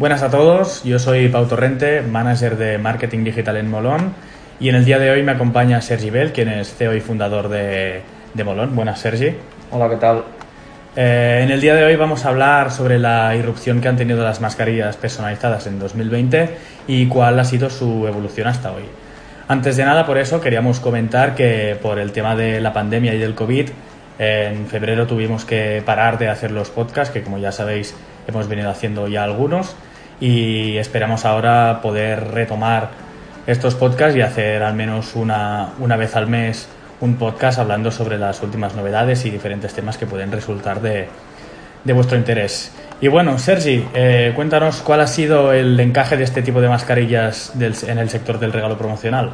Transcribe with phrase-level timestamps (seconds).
[0.00, 4.14] Buenas a todos, yo soy Pau Torrente, manager de marketing digital en Molón
[4.58, 7.50] y en el día de hoy me acompaña Sergi Bell, quien es CEO y fundador
[7.50, 8.00] de,
[8.32, 8.74] de Molón.
[8.74, 9.34] Buenas Sergi.
[9.70, 10.24] Hola, ¿qué tal?
[10.96, 14.24] Eh, en el día de hoy vamos a hablar sobre la irrupción que han tenido
[14.24, 16.48] las mascarillas personalizadas en 2020
[16.86, 18.84] y cuál ha sido su evolución hasta hoy.
[19.48, 23.18] Antes de nada, por eso queríamos comentar que por el tema de la pandemia y
[23.18, 23.68] del COVID,
[24.18, 27.94] en febrero tuvimos que parar de hacer los podcasts, que como ya sabéis
[28.26, 29.76] hemos venido haciendo ya algunos,
[30.20, 32.90] y esperamos ahora poder retomar
[33.46, 36.68] estos podcasts y hacer al menos una, una vez al mes
[37.00, 41.08] un podcast hablando sobre las últimas novedades y diferentes temas que pueden resultar de,
[41.82, 42.72] de vuestro interés.
[43.00, 47.52] Y bueno, Sergi, eh, cuéntanos cuál ha sido el encaje de este tipo de mascarillas
[47.54, 49.30] del, en el sector del regalo promocional.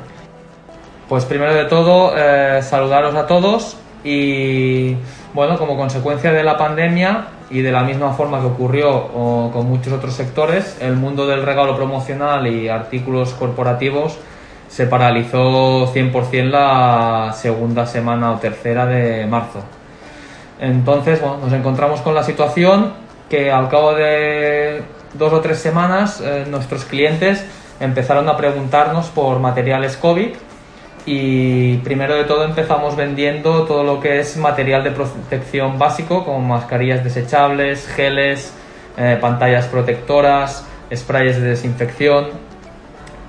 [1.09, 4.95] Pues primero de todo, eh, saludaros a todos y
[5.35, 9.09] bueno, como consecuencia de la pandemia y de la misma forma que ocurrió
[9.53, 14.19] con muchos otros sectores, el mundo del regalo promocional y artículos corporativos
[14.69, 19.61] se paralizó 100% la segunda semana o tercera de marzo.
[20.59, 22.93] Entonces, bueno, nos encontramos con la situación
[23.29, 24.83] que al cabo de
[25.15, 27.45] dos o tres semanas eh, nuestros clientes
[27.81, 30.31] empezaron a preguntarnos por materiales COVID
[31.07, 36.41] y primero de todo empezamos vendiendo todo lo que es material de protección básico como
[36.41, 38.53] mascarillas desechables, geles,
[38.97, 42.27] eh, pantallas protectoras, sprays de desinfección.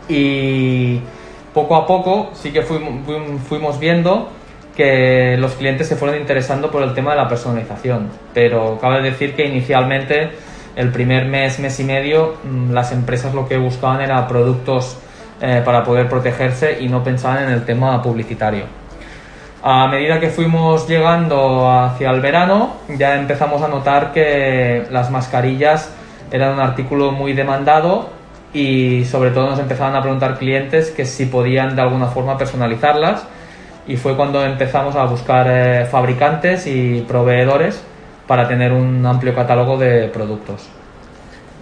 [0.09, 0.99] Y
[1.53, 4.31] poco a poco sí que fuimos viendo
[4.75, 9.35] que los clientes se fueron interesando por el tema de la personalización, pero cabe decir
[9.35, 10.31] que inicialmente
[10.75, 14.97] el primer mes, mes y medio, mm, las empresas lo que buscaban era productos
[15.41, 18.65] eh, para poder protegerse y no pensaban en el tema publicitario.
[19.63, 25.93] A medida que fuimos llegando hacia el verano, ya empezamos a notar que las mascarillas
[26.31, 28.09] eran un artículo muy demandado
[28.53, 33.27] y sobre todo nos empezaban a preguntar clientes que si podían de alguna forma personalizarlas
[33.87, 37.83] y fue cuando empezamos a buscar eh, fabricantes y proveedores
[38.25, 40.69] para tener un amplio catálogo de productos.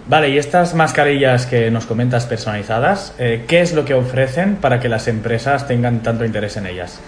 [0.08, 4.78] Vale, y estas mascarillas que nos comentas personalizadas, eh, ¿qué es lo que ofrecen para
[4.78, 7.00] que las empresas tengan tanto interés en ellas?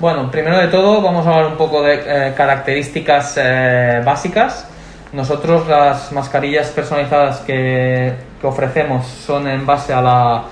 [0.00, 4.66] Bueno, primero de todo vamos a hablar un poco de eh, características eh, básicas.
[5.12, 10.42] Nosotros las mascarillas personalizadas que, ofrecemos son en base a la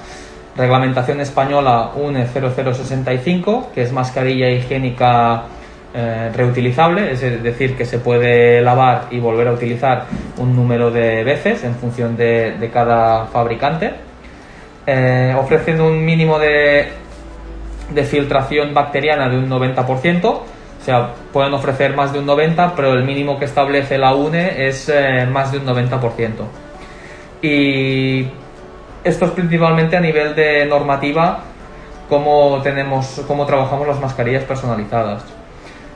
[0.57, 5.43] reglamentación española UNE 0065, que es mascarilla higiénica
[5.93, 10.05] eh, reutilizable, es decir, que se puede lavar y volver a utilizar
[10.39, 13.93] un número de veces en función de, cada fabricante.
[14.87, 16.89] Eh, ofrecen un mínimo de,
[17.93, 20.45] de filtración bacteriana de un 90%, o
[20.85, 24.89] sea, pueden ofrecer más de un 90%, pero el mínimo que establece la UNE es
[24.89, 26.31] eh, más de un 90%.
[27.43, 28.29] Y
[29.03, 31.41] esto es principalmente a nivel de normativa,
[32.09, 35.40] cómo, tenemos, cómo trabajamos las mascarillas personalizadas.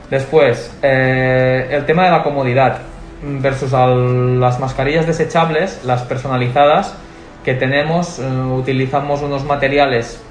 [0.09, 2.79] Después, eh, el tema de la comodidad
[3.21, 6.95] versus las mascarillas desechables, las personalizadas
[7.43, 10.21] que tenemos, eh, utilizamos unos materiales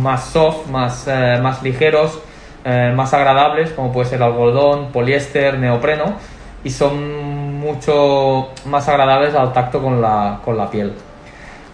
[0.00, 2.20] más soft, más, eh, más ligeros,
[2.94, 6.14] más agradables, como puede ser algodón, poliéster, neopreno,
[6.64, 10.94] y son mucho más agradables al tacto con la, con la piel.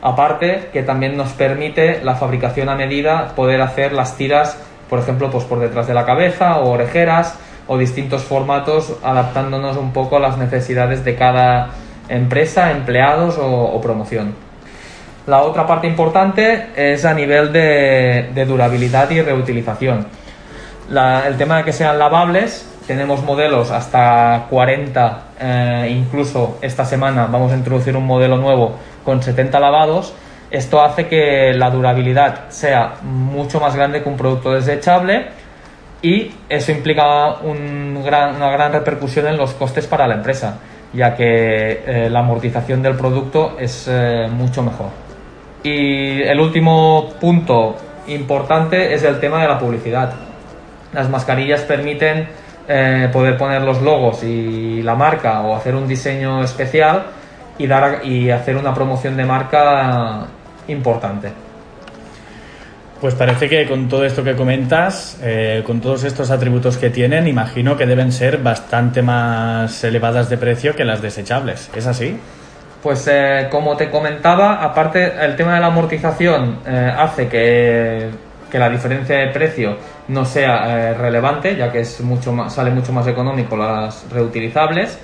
[0.03, 4.59] Aparte que también nos permite la fabricación a medida poder hacer las tiras
[4.91, 7.39] por ejemplo, pues por detrás de la cabeza o orejeras
[7.69, 11.71] o distintos formatos adaptándonos un poco a las necesidades de cada
[12.09, 14.35] empresa, empleados o, promoción.
[15.29, 20.09] La otra parte importante es a nivel de, durabilidad y reutilización.
[20.91, 27.53] el tema de que sean lavables, tenemos modelos hasta 40, eh, incluso esta semana vamos
[27.53, 30.13] a introducir un modelo nuevo con 70 lavados
[30.51, 35.29] esto hace que la durabilidad sea mucho más grande que un producto desechable
[36.03, 40.59] y eso implica una gran repercusión en los costes para la empresa,
[40.93, 44.89] ya que eh, la amortización del producto es eh, mucho mejor.
[45.63, 47.77] Y el último punto
[48.09, 50.15] importante es el tema de la publicidad.
[50.95, 52.29] Las mascarillas permiten
[52.67, 57.05] eh, poder poner los logos y la marca o hacer un diseño especial
[57.59, 60.27] y, dar, y hacer una promoción de marca
[60.71, 61.31] importante.
[63.01, 67.27] Pues parece que con todo esto que comentas, eh, con todos estos atributos que tienen,
[67.27, 71.71] imagino que deben ser bastante más elevadas de precio que las desechables.
[71.75, 72.19] ¿Es así?
[72.83, 78.11] Pues eh, como te comentaba, aparte el tema de la amortización eh, hace que,
[78.51, 79.79] que, la diferencia de precio
[80.09, 84.99] no sea relevante, ya que es mucho más, sale mucho más económico las reutilizables.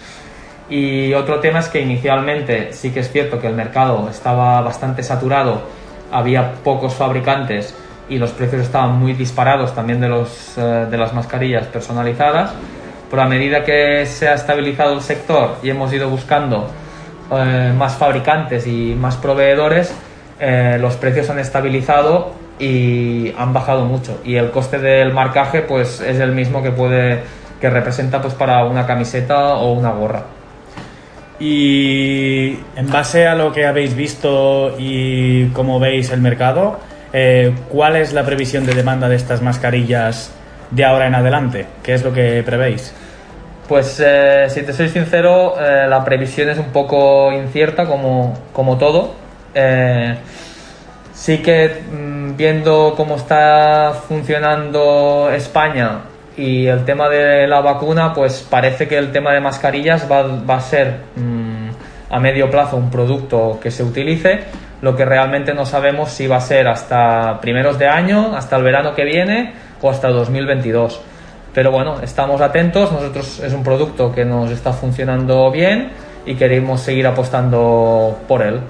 [0.68, 5.02] Y otro tema es que inicialmente sí que es cierto que el mercado estaba bastante
[5.02, 5.62] saturado,
[6.10, 7.74] había pocos fabricantes
[8.08, 12.52] y los precios estaban muy disparados también de, los, eh, de las mascarillas personalizadas.
[13.10, 16.68] Pero a medida que se ha estabilizado el sector y hemos ido buscando
[17.30, 19.94] eh, más fabricantes y más proveedores,
[20.40, 24.20] eh, los precios han estabilizado y han bajado mucho.
[24.24, 27.22] Y el coste del marcaje pues, es el mismo que, puede,
[27.60, 30.22] que representa pues, para una camiseta o una gorra.
[31.38, 36.78] Y en base a lo que habéis visto y cómo veis el mercado,
[37.12, 40.32] eh, ¿cuál es la previsión de demanda de estas mascarillas
[40.70, 41.66] de ahora en adelante?
[41.82, 42.94] ¿Qué es lo que prevéis?
[43.68, 48.78] Pues eh, si te soy sincero, eh, la previsión es un poco incierta como, como
[48.78, 49.14] todo.
[51.12, 56.00] sí que mm, viendo cómo está funcionando España
[56.36, 60.56] y el tema de la vacuna, pues parece que el tema de mascarillas va, va
[60.56, 61.68] a ser mm,
[62.10, 64.44] a medio plazo un producto que se utilice
[64.82, 68.62] lo que realmente no sabemos si va a ser hasta primeros de año, hasta el
[68.62, 71.00] verano que viene o hasta 2022.
[71.54, 75.90] Pero bueno, estamos atentos, nosotros es un producto que nos está funcionando bien
[76.26, 78.60] y queremos seguir apostando por él.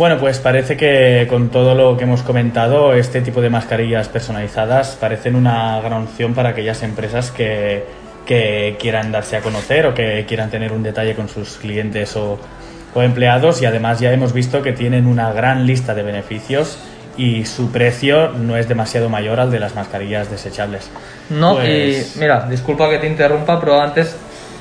[0.00, 4.96] Bueno, pues parece que con todo lo que hemos comentado, este tipo de mascarillas personalizadas
[4.98, 7.84] parecen una gran opción para aquellas empresas que,
[8.24, 12.38] que quieran darse a conocer o que quieran tener un detalle con sus clientes o,
[12.94, 16.78] o empleados y además ya hemos visto que tienen una gran lista de beneficios
[17.18, 20.88] y su precio no es demasiado mayor al de las mascarillas desechables.
[21.28, 24.16] No, y pues mira, disculpa que te interrumpa, pero antes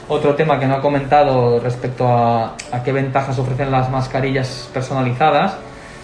[0.10, 5.58] otro tema que no he comentado respecto a, a qué ventajas ofrecen las mascarillas personalizadas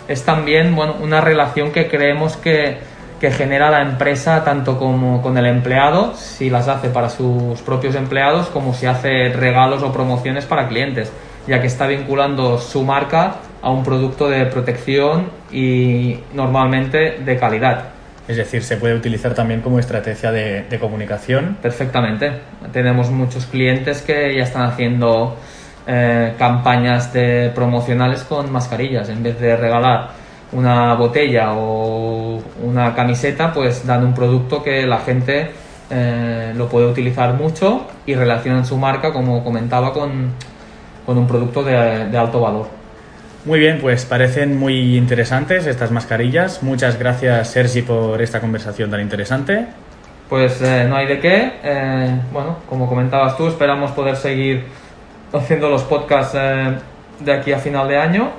[0.08, 2.78] es también bueno, una relación que creemos que,
[3.20, 7.96] que genera la empresa tanto como con el empleado, si las hace para sus propios
[7.96, 11.12] empleados, como si hace regalos o promociones para clientes
[11.48, 17.95] ya que está vinculando su marca a un producto de protección y normalmente de calidad.
[18.28, 21.58] Es decir, se puede utilizar también como estrategia de, comunicación.
[21.62, 22.32] Perfectamente.
[22.72, 25.38] Tenemos muchos clientes que ya están haciendo
[25.86, 29.10] eh, campañas de promocionales con mascarillas.
[29.10, 30.10] En vez de regalar
[30.52, 35.52] una botella o una camiseta, pues dan un producto que la gente
[35.90, 40.32] eh, lo puede utilizar mucho y relacionan su marca, como comentaba, con,
[41.06, 42.68] con un producto de, alto valor.
[43.46, 46.64] Muy bien, pues parecen muy interesantes estas mascarillas.
[46.64, 49.68] Muchas gracias, Sergi, por esta conversación tan interesante.
[50.28, 51.54] Pues eh, no hay de qué.
[51.64, 54.64] Eh, bueno, como comentabas tú, esperamos poder seguir
[55.32, 56.74] haciendo los podcasts eh,
[57.20, 58.32] de aquí a final de año.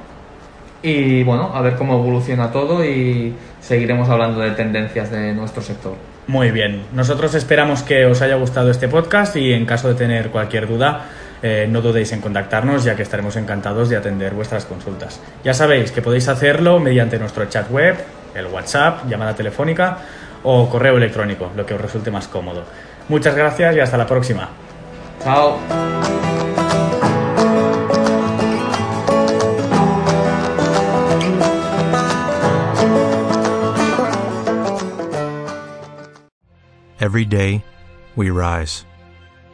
[0.82, 5.94] Y bueno, a ver cómo evoluciona todo y seguiremos hablando de tendencias de nuestro sector.
[6.26, 10.30] Muy bien, nosotros esperamos que os haya gustado este podcast y en caso de tener
[10.30, 11.04] cualquier duda,
[11.42, 15.20] eh, no dudéis en contactarnos ya que estaremos encantados de atender vuestras consultas.
[15.44, 17.96] Ya sabéis que podéis hacerlo mediante nuestro chat web,
[18.34, 19.98] el WhatsApp, llamada telefónica
[20.42, 22.64] o correo electrónico, lo que os resulte más cómodo.
[23.08, 24.48] Muchas gracias y hasta la próxima.
[25.22, 25.58] Chao.
[36.98, 37.62] Every day,
[38.16, 38.84] we rise,